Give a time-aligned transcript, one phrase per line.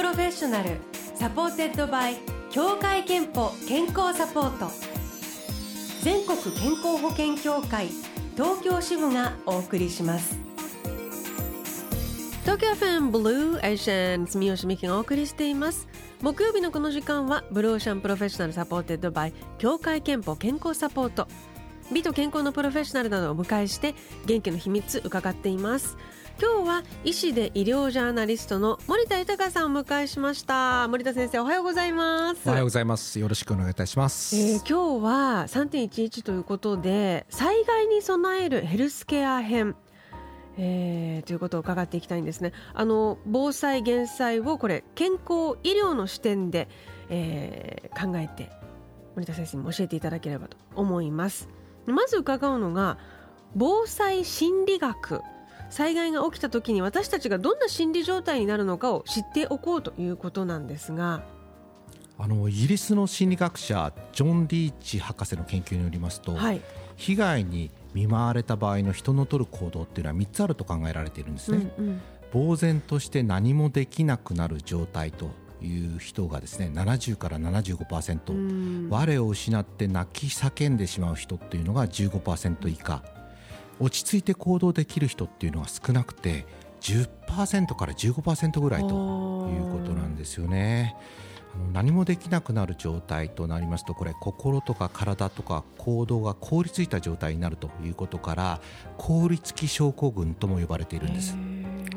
[0.00, 0.78] Professional
[1.14, 2.16] supported by
[2.50, 4.70] 協会けんぽ健康サポート。
[6.02, 7.88] 全国健康保険協会
[8.34, 10.38] 東京支部がお送りします。
[12.44, 15.86] 東京 FM Blue Ocean 住吉美紀がお送りしています。
[16.22, 21.28] 木曜日のこの時間は Blue Ocean Professional supported by 協会けんぽ健康サポート。
[21.92, 25.98] 美と健康のプロフェッショナルなどをお迎えして元気の秘密伺っています。
[26.40, 30.88] 今日は医師で医療ジャーナリストの森田豊さんをお迎えしました。
[30.88, 32.48] 森田先生おはようございます。
[32.48, 33.20] おはようございます。
[33.20, 39.76] よろしくお願いいたします、えー、今日は3.11ということで災害に備えるヘルスケア編
[40.56, 42.54] えー、ということを伺っていきたいんですね。
[42.72, 46.68] あの防災減災をこれ健康医療の視点で、
[47.10, 48.50] えー、考えて
[49.14, 51.50] 森田先生にも教えていただければと思います。
[51.84, 52.96] まず伺うのが
[53.54, 55.20] 防災心理学
[55.70, 61.22] 災害が起きた時に私たちがどんな心理状態になるのかを知っておこうということなんですが。
[62.18, 66.60] あのイギリスの心理学者ジョン・リーチ博士の研究によりますと、はい、
[66.96, 71.72] 被害に見舞われた場合の人の取る行動っていうのは3つあると考えられているんですね。
[71.78, 72.00] うんうん、
[72.48, 75.30] 呆然として何もできなくなる状態と
[75.62, 83.02] いう人がですね70から75%、うん、我を失って泣き叫んでしまう人っていうのが15%以下
[83.80, 86.46] 落ち着いて行動できる人っていうのは少なくて
[86.80, 90.94] 10%から15%ぐらいということなんですよね。
[91.72, 98.60] 何もできなくなる状態となりますとこれ心とか体とか行動が凍りついた状態になるということから
[98.98, 101.36] 凍りつき症候群とも呼ばれているんです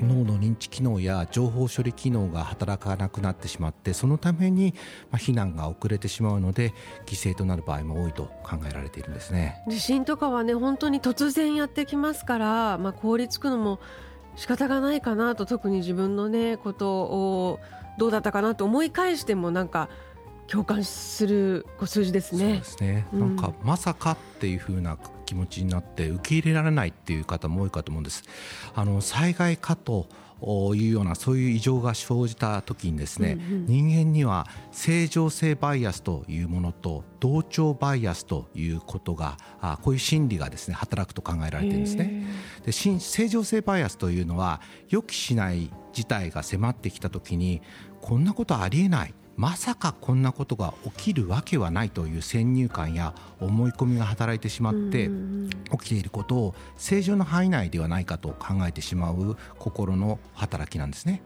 [0.03, 4.73] 脳の認知機能や情報処理機能が働かなくなってしまってそのために、
[5.11, 6.73] まあ、避難が遅れてしまうので
[7.05, 9.63] 犠牲となる場合も多いと考えられているんですね。
[9.67, 13.79] 地震とかはね本当に突然やってきますから、まあ、凍りつくのも
[14.35, 17.59] 仕方がないかなと特に自分のねことを
[17.97, 19.89] どうだったかなと思い返してもなんか
[20.47, 22.39] 共感する数字ですね。
[22.39, 23.35] そうですね、うん、なん。
[23.37, 28.23] かまさかっていう風な気持ちになって受け入れられないっていう方も多いかと思うんです。
[28.75, 30.07] あの災害かと
[30.75, 42.25] いうようなそういう異常が生じた時にですね、うんうん、人間には正常性バイアスというものと同調バイアスということがあこういう心理がですね働くと考えられているんですね。
[42.65, 44.59] で正常性バイアスというのは
[44.89, 47.61] 予期しない事態が迫ってきた時に
[48.01, 55.09] こんなことありえないまさかこんなことが起きるわけはないという先入観や思い込みが働いてしまって
[55.71, 61.23] 起きていることを正常の範囲内ではないかと考えてしまう心の働きなんですね。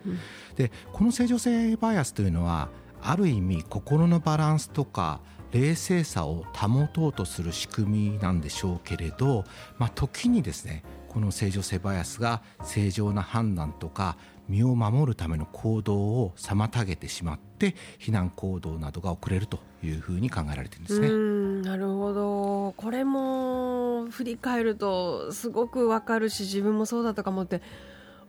[0.56, 2.70] でこの正常性バイアスというのは
[3.02, 5.20] ある意味心のバランスとか
[5.52, 9.46] 冷静さを保とうとする仕組みなんでしょうけれど、
[9.78, 21.70] まあ、時にですねこの正常性バイアスが正常な判断とか身を守るための行動を妨げてしまって避難行動などが遅れるというふうに考えられているんですね。
[21.70, 27.62] なるほどこれも振り返るとすごくわかるし自分もそうだったかもって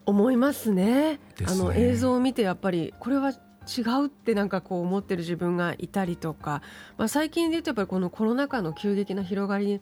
[0.07, 1.13] 思いますね。
[1.13, 6.63] ねあの映像を見てやっぱりこれは違うってなんかこう思ってる自分がいたりとか、
[6.97, 9.81] まあ、最近で言うとやっぱりこのコロナ禍の急激な広がり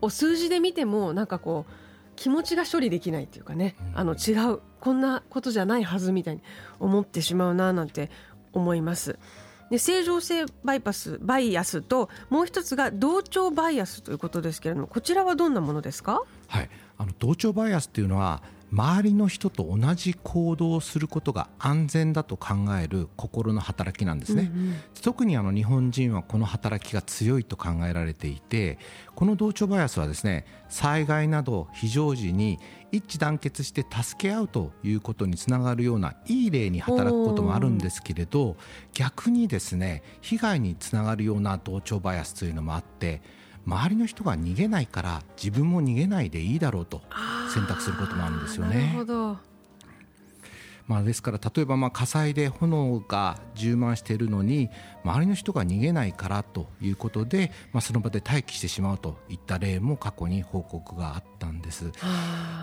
[0.00, 1.87] を数字で見てもなんかこう
[2.18, 4.60] 気持ちが処理できないっていうかね、あの違う。
[4.80, 6.42] こんなことじゃないはずみたいに
[6.80, 8.10] 思ってしまうななんて
[8.52, 9.18] 思います。
[9.70, 16.22] で正常性バイパスバイアスともう一つが同調バイアスということですけれどもこちらはどんなものですか？
[16.48, 16.70] はい。
[16.96, 28.78] あの同調バイアスっていうのは周りの人と同じ行動をすることが安全だと考える心の働きなんですね、うんうん、特にあの日本人はこの働きが強いと考えられていて
[29.14, 32.58] この同調バイアスはですね災害など非常時に
[32.92, 38.56] 一致団結して助け合うということにつながるようないい例に働くこともあるんですけれど
[38.92, 43.22] 逆にですね被害につながるような同調バイアスというのもあって
[43.66, 47.02] 周りの人が逃げないから自分も逃げないでいいだろうと
[47.52, 48.94] 選択することもあるんですよね。
[50.88, 54.70] まあ、ですから例えばまあ火災で炎が充満しているのに
[55.04, 61.92] 周りの人が逃げないからということで、まあ、その場で待機してしまうといった例も過去に報告があったんです。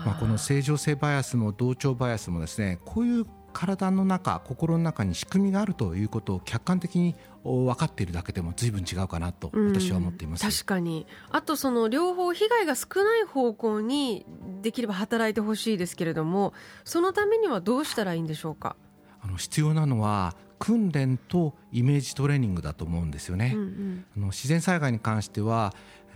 [0.04, 3.26] まあ、この正常性バイアスも同調バイアスもですねこういう
[3.58, 11.06] 体の中心の中に仕組みがあるということを客観的に分かっているだけでも随分違うかなと私は思っています、確かに。
[11.30, 14.26] あとその両方被害が少ない方向に
[14.60, 16.52] できれば働いてほしいですけれども
[16.84, 18.76] そのためにはどうしたらいいんでしょうか？
[19.22, 25.74] あの必要なのは訓練とイメージトレーニングだと思うんですよね、うんうん、あの自然災害に関しては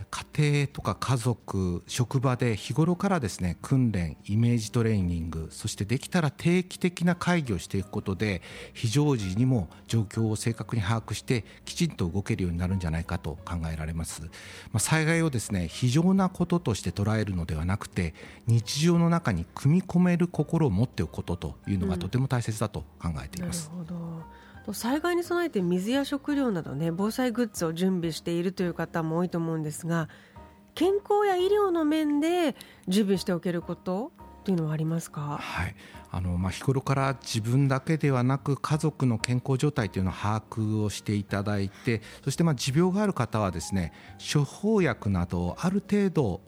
[0.09, 0.25] 家
[0.55, 8.41] 庭とか家族職場で日頃からですね訓練イメージトレーニングそしてできたら定期的な会議をしていくことで
[8.73, 14.29] 非常時にも状況を正確に把握してきちんと動けるようになるんじゃないかと考えられます、ま
[14.75, 18.13] あ、災害をですね非常なこととして捉えるのではなくて
[18.47, 23.85] 日常の中に組み込める心を持っておくことというのがとても大切だと考えています、うん、
[24.73, 30.07] 災害に備えて水や食料などね防災グッズを準備しているという方も多いと思うんですが
[30.75, 32.55] 健康や医療の面で
[32.87, 34.11] 準備しておけること
[34.43, 35.75] というのはありますか、はい、
[36.13, 43.93] あのまあ、日頃から自分だけではなく家族の健康状態というのを把握をしていただいてそしてまあ持病がある方はですね
[44.33, 46.41] 処方薬などある程度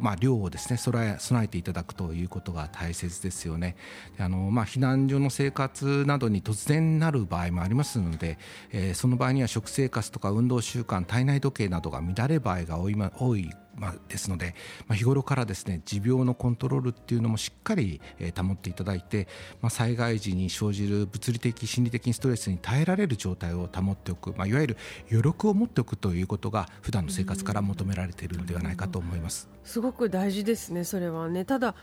[0.00, 3.76] まあ、量をですね備え備えていただくということが大切ですよね。
[4.18, 8.38] あの、まあ、避難所の生活などに突然なる場合もありますので、
[8.70, 14.54] えー、その場合には食生活とか運動習慣体内時計などが乱れる場合が多い多いまあ、ですので、
[14.88, 19.28] まあ、日頃からですね持病のコントロールっていうのもしっかり、え、保っていただいて、
[19.60, 24.76] まあ、災害時に生じる物理的心理的ストレスに耐えられる状態を保っておく、まあ、いわゆる
[25.10, 29.48] 余力を持っておくということが普段の生活から求められているのではないかと思います。
[29.64, 31.74] すごく大事ですねそれはねただ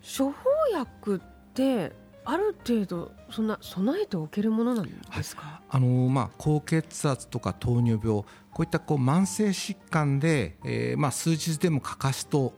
[0.00, 1.92] 処方薬って
[2.30, 8.22] ある程度そんな備えておけるものなんですか、はい、あのまあ、高血圧とか糖尿病
[8.52, 12.52] こういったこう慢性疾患で、えー、まあ数日でも欠かすと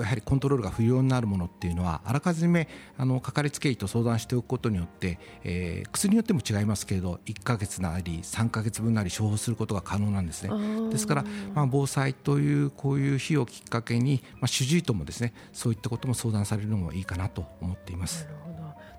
[0.00, 10.90] やはりコントロールが不要になるものっていうのはあらかじめあのかかりつけ医と相談しておくことによって、えー、薬によっても違いますけれど1か月なり3か月分なり処方することが可能なんですね。
[10.90, 18.26] ですから、まあ、防災というこういう日をきっかけに、まあ、主治医ともですねそういったことも相談されるのもいいかなと思っています。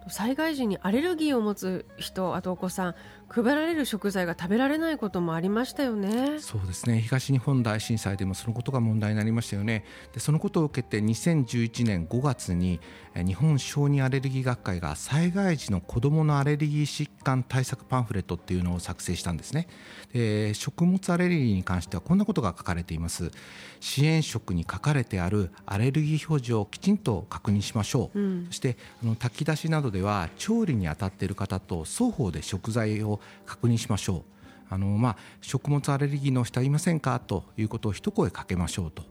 [0.10, 2.96] 災害時にアレルギーを持つ人あとお子さん
[3.30, 6.40] 配られる食材が食べられないこともありましたよね。
[6.40, 7.00] そうですね。
[7.00, 9.86] 東日本大震災でもそのことが問題になりましたよね。
[10.14, 12.80] でそのことを受けて2011年5月に
[13.16, 19.68] 日本小児アレルギー学会が災害時の子どものアレルギー疾患対策パンフレットっていうのを作成したんですね。
[20.12, 23.32] で食物アレルギーに関してはこんなことが書かれています。
[23.80, 34.24] 支援食に書かれてあるアレルギー表示をきちんと確認しましょう、うん、そしてあの炊き出しなどででは調理に当たっている方と双方で食材を確認しましょう。
[34.70, 39.04] あの、まあ、食物アレルギーの人はいませんかということを一声かけましょうと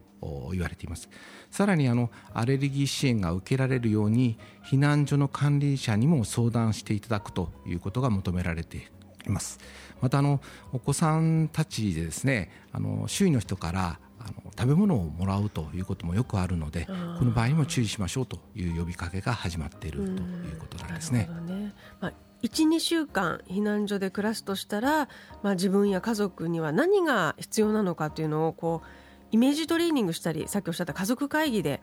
[0.50, 1.11] 言われています。
[1.50, 8.79] さらにあのアレルギー支援が受けられるように避難所の管理者にも相談していただくということが求められて
[9.26, 9.58] います。
[10.00, 10.40] またあの
[10.73, 16.86] お子さんたちでですねあの周囲の人からあの食べ物をもらうということもよくあるので
[17.18, 21.28] この場合にも注意しましょうという呼びかけが始まっているということなんですね。
[21.46, 22.12] ねまあ
[22.42, 25.08] 12週間避難所で暮らすとしたら、
[25.42, 28.86] まあ、自分や家族には何が必要なのかというのをこう
[29.32, 31.80] イメージトレーニングしたりさっきおっしゃった家族会議で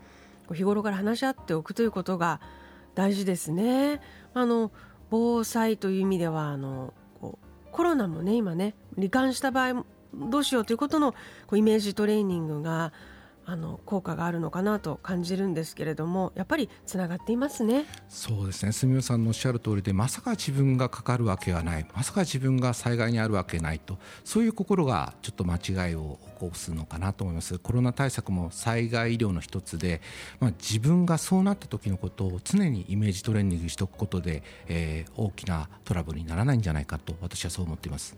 [0.53, 2.39] 日頃から話し合っておくということが
[2.93, 3.99] 大事ですね。
[4.33, 4.71] あの
[5.09, 6.93] 防災という意味ではあの
[7.71, 9.85] コロナもね今ね罹患した場合
[10.29, 11.17] どうしようということのこ
[11.51, 12.93] うイメージトレーニングが
[13.47, 17.85] あの効果があるのかなと感じるんですけれどもやっぱりつながっていますね。
[18.09, 18.71] そうですね。
[18.71, 21.85] 住吉さんのおっしゃる通りでまさか自分がかかるわけはない。
[21.93, 23.99] まさか自分が災害にあるわけないと。
[24.23, 27.59] そういう心がちょっと間違いを起こすのかなと思います。
[27.59, 30.01] コロナ対策も災害医療の一つで、
[30.39, 38.17] まあ、自分がそうなった時のことを常にイメージトレーニングしておくことで、えー、大きなトラブルにならないんじゃないかと私はそう思っています。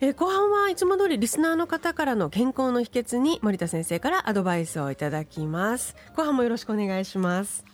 [0.00, 5.96] えー、後半はいつも通りリスナーの方からの健康の秘訣に森田先生からアドバイスをいただきます。
[6.14, 7.64] 後半もよろしくお願いします。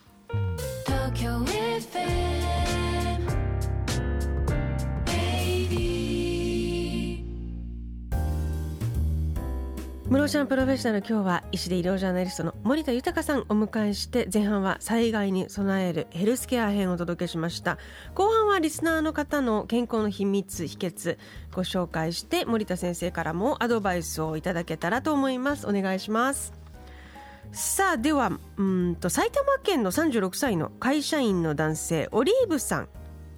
[10.09, 17.79] ムロシャンプロフェッショナル今日は医師で医療ジャーナリストの森田豊さんをお迎えして前半は災害に備えるヘルスケア編をお届けしました。
[18.15, 21.19] 後半はリスナーの方の健康の秘密秘訣
[21.55, 25.67] ご紹介して森田先生からもアドバイスをいただけたらと思います。
[25.67, 26.53] お願いします。
[27.53, 32.89] さあではうんと埼玉県の36歳の会社員の男性オリーブさん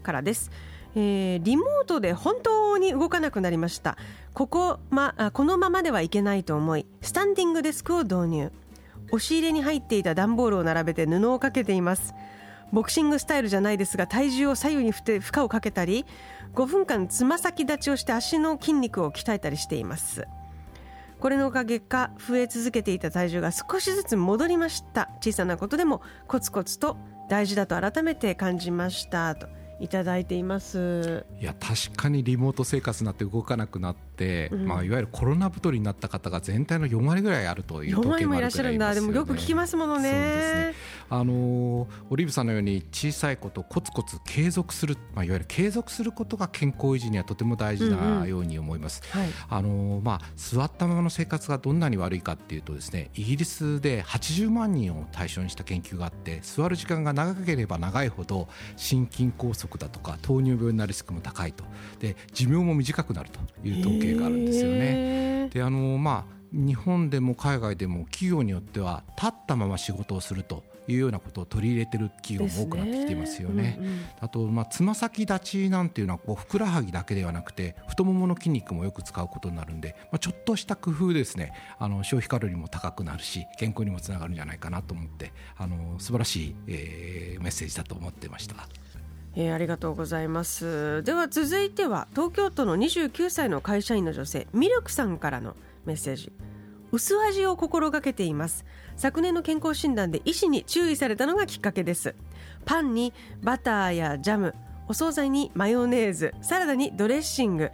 [0.03, 0.51] からです。
[0.97, 3.97] えー、リモートで本当に動かなくなりました。
[4.33, 8.53] ここ、ま、このままではいけないと思いスタンディングデスクを導入。
[9.09, 12.15] 押し入れに入っていた段ボールを並べて布をかけています。
[12.73, 16.05] ボクシングスタイルじゃないですが体重を左右に振って負荷をかけたり
[16.55, 20.27] 5分間つま先立ちをして足の筋肉を鍛えたりしています。
[21.21, 25.11] これのおかげか増え続けていた体重が少しずつ戻りました。
[25.21, 26.97] 小さなことでもコツコツと
[27.31, 29.35] 大事だと改めて感じました。
[29.35, 29.47] と。
[29.81, 31.27] いただいています。
[31.41, 34.14] いや確かにリモート生活になって動かなくなって、
[34.53, 38.95] うん、まあ、いわゆるコロナ太りになった方が全体の4割ぐらいあるという統計もあるもいらっしゃるんだ。
[38.95, 40.13] でもよく聞きますものね。
[40.13, 40.75] ね。
[41.11, 61.65] あのオリーブさんのように小さいことコツコツ継続する、まあ、いわゆる継続することが健康維持にはとても大事なように思います、うんうんはい、あのまあ、座ったままの生活がどんなに悪いかっていうとですねイギリスで80万人を対象にした研究があって座る時間が長ければ長いほど心筋梗塞だとか糖尿病になるリスクも高いと。
[61.99, 65.49] で寿命も短くなるという統計があるんですよね。
[65.53, 73.63] であのまあ日本でも海外でも企業によっては立ったまま仕事をするというようなことを取り入れてる企業も多くなってきていますよね。
[73.63, 88.55] ねうんうん、あとまあつま先立ちなんていうのはこうふくらはぎだけではなくて太ももの筋肉もよく使うことになるんで、まあ、ちょっとした工夫ですねあの消費カロリーも高くなるし健康にもつながるんじゃないかなと思ってあの素晴らしい、えー、メッセージだと思ってました。
[89.37, 91.03] えー、ありがとうございます。
[91.03, 96.33] では続いては東京都の29歳の会社員の女性ミルクさんからのメッセージ。
[96.93, 98.65] 薄味を心がけています。
[98.97, 102.15] 昨年の健康診断で医師に注意されたのがきっかけです。
[102.65, 103.13] パンに
[103.43, 104.55] バターやジャム
[104.87, 107.71] お惣菜にマヨネーズサラダにドレッシング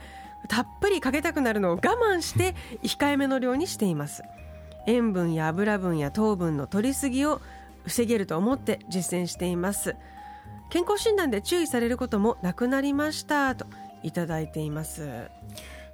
[0.49, 4.23] たっぷりかけたくなるのを我慢して控えめの量にしています。
[4.87, 7.43] 塩分や油分や糖分の取りすぎを
[7.85, 9.95] 防げると思って実践しています。
[10.71, 13.67] 健康診断で注意されることもなくなりましたと
[14.05, 15.29] いただいています。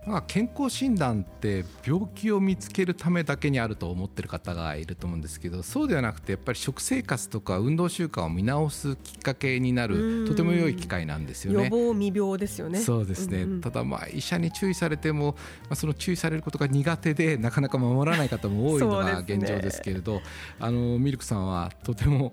[0.07, 11.65] まあ、健康診断って病気を見つけるためだけにあると思ってる方がいると思うんですけどそうではなくてやっぱり食生活とか運動習慣を見直すきっかけになるとても良い機会なんですよね。
[11.65, 12.79] 予防未病ですよね。
[12.79, 20.23] そうですね、うんうん、ただまあ医者に注意されても、まあ、その注意されることが苦手でなかなか守らない方も多いのが現状ですけれど、ね、
[20.61, 22.33] あのミルクさんはとても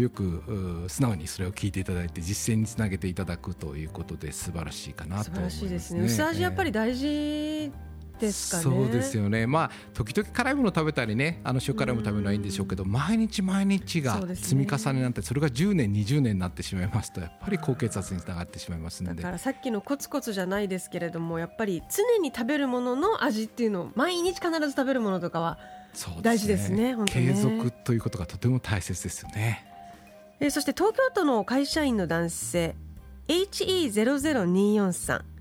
[0.00, 6.04] よく素直にそれを聞いていただいて実践につなげていただくということで素晴らしいかなと思います、ね、素晴らしいですね。
[6.06, 7.84] 薄味やっぱり大事事
[8.18, 8.62] ですかね。
[8.62, 9.46] そうですよね。
[9.46, 19.22] まあ時々辛いもの食べたりね、あの塩辛いもの食べるのはいいんでしょうけど、毎日毎日が積み重ねなんてそれが10年20年になってしまいますとやっぱり高血圧につながってしまいますので。
[19.22, 25.58] だからさっきのコツコツじゃないですけれども、やっぱり常に食べるものの味っていうのを毎日必ず食べるものとかは
[26.22, 26.94] 大事ですね。
[26.94, 29.66] すね継続ということがとても大切ですよね。
[30.40, 32.76] えそして東京都の会社員の男性
[33.28, 35.33] HE00243 さん。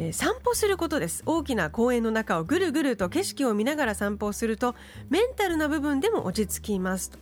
[0.00, 1.24] え、散歩することです。
[1.26, 4.76] 大きな公園の中をぐるぐると景色を見ながら散歩をすると
[5.10, 7.18] メンタルな部分でも落ち着きますと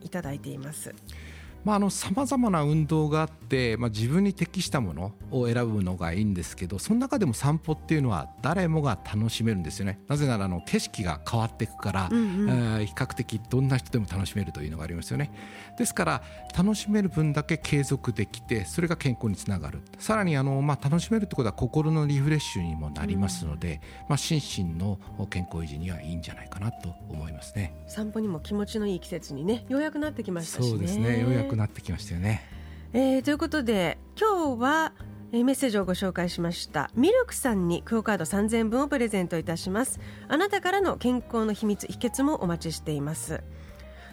[0.00, 0.94] いただいています。
[1.90, 9.98] さまざ、まな運動があって、まあ、自分に適したものを選ぶのがいいんですけどその中でも散歩っていうのは誰もが楽しめるんですよね。
[10.06, 15.30] なぜならあの景色が変わっていくから、うんうん、比較的どんな人でも楽しめるというのがありますよね。
[15.78, 16.22] ですから
[16.56, 19.80] 楽しめる分だけ継続できてそれが健康につながる。
[19.98, 24.98] さらにあの、まあ、楽しめるってことは心のリフレッシュにもなりますので、うん、まあ、心身の
[25.30, 27.74] 健康維持にはいいんじゃないかなと思いますね。
[27.86, 31.20] 散歩にも気持ちのいい季節にねようやくなってきましたし、ね、そうですね。
[31.20, 32.42] ようやくくなってきましたよね。
[32.92, 34.92] えー、ということで今日は
[35.32, 36.90] メッセージをご紹介しました。
[36.94, 39.98] ミルクさんにクオカード3000分をプレゼントいたします。
[40.28, 43.42] あなたからの健康の秘密秘訣もお待ちしています。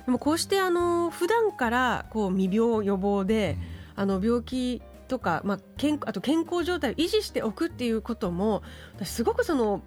[0.06, 3.58] でもこうしてあの普段からこう未病予防で、
[3.96, 8.64] うん、あの病気とか、まあ、健あと健康状態を維持しておくっていうことも
[9.04, 9.84] すごくその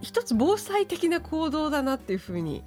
[0.00, 2.64] 一つ防災的な行動だなっていうふうに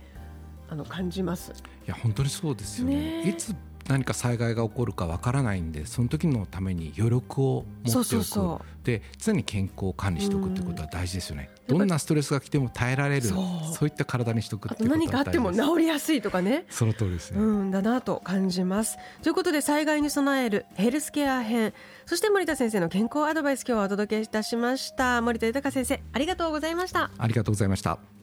[0.70, 1.52] あの感じます。
[1.52, 3.54] いや本当にそうですよね、ね、いつ
[3.88, 8.66] 何か災害が起こるかわからないんでその時のために余力を持っておく。
[8.84, 13.36] で常に健康を管理しておくってことは大事ですよね、どんなストレスが来ても耐えられるそ
[13.82, 13.88] う。
[13.88, 16.66] いった体にしておくってことは何かあっても治りやすいとかね。
[16.70, 18.98] その通りですね、うん、だなと感じます。
[19.24, 21.74] ということで災害に備えるヘルスケア編。
[22.06, 25.22] そして森田先生の健康アドバイス今日はお届けいたしました。
[25.22, 27.10] 森田豊先生ありがとうございました。
[27.18, 28.15] ありがとうございました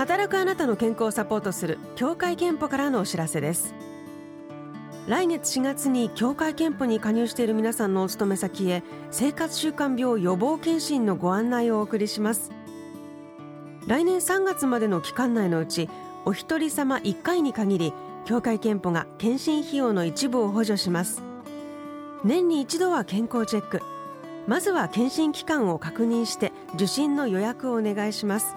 [0.00, 3.74] 働くあなたの健康をサポートする協会憲法からのお知らせです。
[5.06, 12.50] 来月4月に協会憲法に加入している皆さんのお勤め先へ生活習慣病予防検診のご案内をお送りします。
[13.86, 15.90] 来年3月までの期間内のうち
[16.24, 17.92] お一人様1回に限り
[18.24, 21.22] 協会憲法が検診費用の一部を補助します。
[22.24, 23.82] 年に一度は健康チェック。
[24.46, 28.56] まずは検診期間を確認して受診の予約をお願いします。